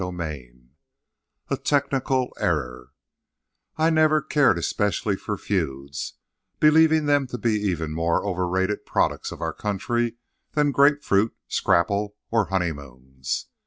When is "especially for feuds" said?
4.57-6.15